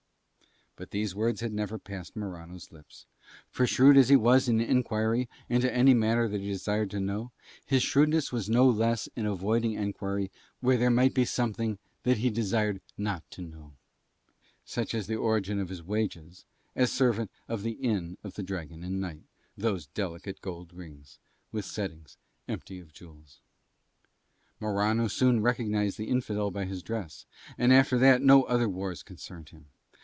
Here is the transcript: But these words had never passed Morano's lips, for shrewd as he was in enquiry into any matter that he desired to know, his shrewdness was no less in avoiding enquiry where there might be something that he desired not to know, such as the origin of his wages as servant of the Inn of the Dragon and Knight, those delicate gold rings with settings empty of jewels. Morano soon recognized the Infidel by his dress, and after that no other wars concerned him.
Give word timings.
But 0.77 0.89
these 0.91 1.13
words 1.13 1.41
had 1.41 1.51
never 1.53 1.77
passed 1.77 2.15
Morano's 2.15 2.71
lips, 2.71 3.05
for 3.51 3.67
shrewd 3.67 3.97
as 3.97 4.07
he 4.09 4.15
was 4.15 4.47
in 4.47 4.59
enquiry 4.61 5.29
into 5.49 5.71
any 5.71 5.93
matter 5.93 6.27
that 6.29 6.39
he 6.41 6.47
desired 6.47 6.89
to 6.91 6.99
know, 7.01 7.31
his 7.65 7.83
shrewdness 7.83 8.31
was 8.31 8.49
no 8.49 8.65
less 8.67 9.07
in 9.15 9.25
avoiding 9.27 9.73
enquiry 9.73 10.31
where 10.61 10.77
there 10.77 10.89
might 10.89 11.13
be 11.13 11.25
something 11.25 11.77
that 12.03 12.17
he 12.19 12.29
desired 12.31 12.79
not 12.97 13.29
to 13.31 13.41
know, 13.43 13.73
such 14.65 14.95
as 14.95 15.05
the 15.07 15.17
origin 15.17 15.59
of 15.59 15.67
his 15.69 15.83
wages 15.83 16.45
as 16.75 16.89
servant 16.91 17.29
of 17.49 17.61
the 17.63 17.73
Inn 17.73 18.17
of 18.23 18.33
the 18.35 18.41
Dragon 18.41 18.81
and 18.81 18.99
Knight, 19.01 19.25
those 19.57 19.85
delicate 19.87 20.39
gold 20.41 20.71
rings 20.73 21.19
with 21.51 21.65
settings 21.65 22.17
empty 22.47 22.79
of 22.79 22.93
jewels. 22.93 23.41
Morano 24.61 25.07
soon 25.09 25.41
recognized 25.41 25.97
the 25.99 26.07
Infidel 26.09 26.49
by 26.49 26.63
his 26.65 26.81
dress, 26.81 27.25
and 27.57 27.71
after 27.73 27.97
that 27.99 28.21
no 28.23 28.43
other 28.45 28.69
wars 28.69 29.03
concerned 29.03 29.49
him. 29.49 29.67